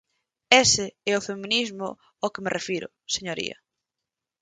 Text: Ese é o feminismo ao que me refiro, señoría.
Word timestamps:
Ese 0.63 0.85
é 1.11 1.13
o 1.15 1.25
feminismo 1.29 1.87
ao 2.21 2.31
que 2.33 2.43
me 2.43 2.53
refiro, 2.57 2.87
señoría. 3.15 3.57